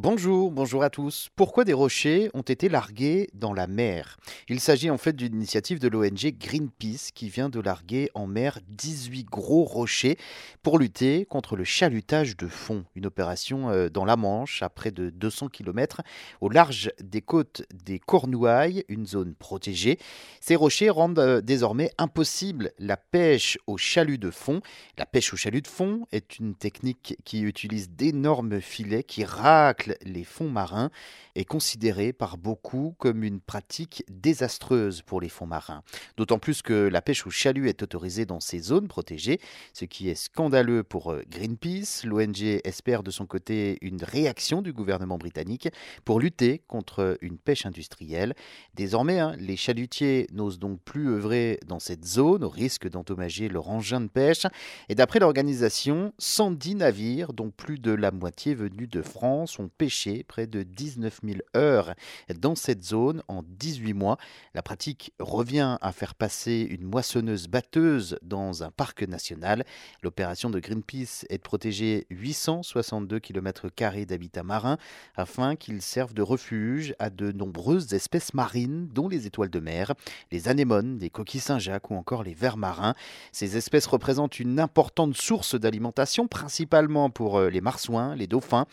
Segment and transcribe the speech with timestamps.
[0.00, 1.28] Bonjour, bonjour à tous.
[1.34, 4.16] Pourquoi des rochers ont été largués dans la mer?
[4.48, 8.60] Il s'agit en fait d'une initiative de l'ONG Greenpeace qui vient de larguer en mer
[8.68, 10.16] 18 gros rochers
[10.62, 12.84] pour lutter contre le chalutage de fond.
[12.94, 16.02] Une opération euh, dans la Manche à près de 200 km
[16.40, 19.98] au large des côtes des Cornouailles, une zone protégée.
[20.40, 24.60] Ces rochers rendent euh, désormais impossible la pêche au chalut de fond.
[24.96, 29.87] La pêche au chalut de fond est une technique qui utilise d'énormes filets qui raclent
[30.02, 30.90] les fonds marins
[31.34, 35.82] est considérée par beaucoup comme une pratique désastreuse pour les fonds marins.
[36.16, 39.40] D'autant plus que la pêche au chalut est autorisée dans ces zones protégées,
[39.72, 42.04] ce qui est scandaleux pour euh, Greenpeace.
[42.04, 45.68] L'ONG espère de son côté une réaction du gouvernement britannique
[46.04, 48.34] pour lutter contre une pêche industrielle.
[48.74, 53.68] Désormais, hein, les chalutiers n'osent donc plus œuvrer dans cette zone au risque d'endommager leur
[53.68, 54.46] engin de pêche.
[54.88, 60.24] Et d'après l'organisation, 110 navires, dont plus de la moitié venus de France, ont pêché
[60.24, 61.94] près de 19 000 heures
[62.36, 64.18] dans cette zone en 18 mois.
[64.54, 69.64] La pratique revient à faire passer une moissonneuse batteuse dans un parc national.
[70.02, 73.68] L'opération de Greenpeace est de protéger 862 km
[74.04, 74.78] d'habitat marin
[75.16, 79.94] afin qu'ils servent de refuge à de nombreuses espèces marines, dont les étoiles de mer,
[80.32, 82.94] les anémones, les coquilles Saint-Jacques ou encore les vers marins.
[83.32, 88.66] Ces espèces représentent une importante source d'alimentation, principalement pour euh, les marsouins, les dauphins,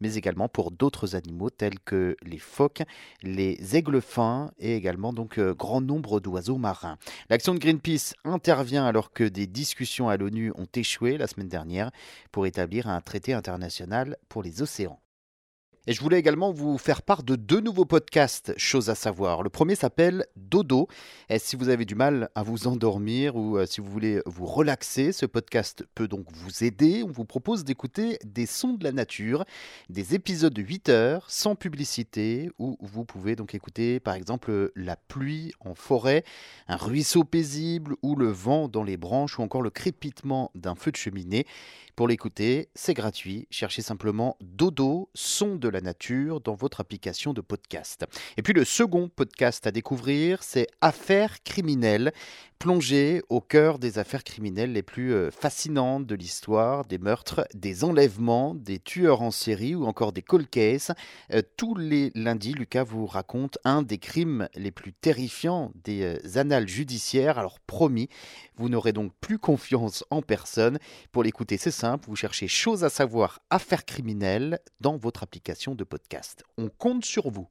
[0.00, 2.82] mais également pour d'autres animaux tels que les phoques,
[3.22, 6.98] les aigles fins et également donc euh, grand nombre d'oiseaux marins.
[7.28, 11.90] L'action de Greenpeace intervient alors que des discussions à l'ONU ont échoué la semaine dernière
[12.32, 15.00] pour établir un traité international pour les océans.
[15.90, 19.42] Et je voulais également vous faire part de deux nouveaux podcasts, choses à savoir.
[19.42, 20.86] Le premier s'appelle Dodo.
[21.38, 25.10] Si vous avez du mal à vous endormir ou euh, si vous voulez vous relaxer,
[25.10, 27.02] ce podcast peut donc vous aider.
[27.02, 29.44] On vous propose d'écouter des sons de la nature,
[29.88, 34.94] des épisodes de 8 heures sans publicité où vous pouvez donc écouter par exemple la
[34.94, 36.22] pluie en forêt,
[36.68, 40.92] un ruisseau paisible ou le vent dans les branches ou encore le crépitement d'un feu
[40.92, 41.46] de cheminée.
[41.96, 43.46] Pour l'écouter, c'est gratuit.
[43.50, 48.04] Cherchez simplement Dodo, son de la nature dans votre application de podcast.
[48.36, 52.12] Et puis le second podcast à découvrir, c'est Affaires criminelles,
[52.60, 57.84] plongé au cœur des affaires criminelles les plus euh, fascinantes de l'histoire, des meurtres, des
[57.84, 60.92] enlèvements, des tueurs en série ou encore des cold cases.
[61.32, 66.38] Euh, tous les lundis, Lucas vous raconte un des crimes les plus terrifiants des euh,
[66.38, 67.38] annales judiciaires.
[67.38, 68.10] Alors promis,
[68.56, 70.78] vous n'aurez donc plus confiance en personne.
[71.12, 75.84] Pour l'écouter, c'est simple, vous cherchez choses à savoir, affaires criminelles dans votre application de
[75.84, 76.42] podcast.
[76.56, 77.48] On compte sur vous.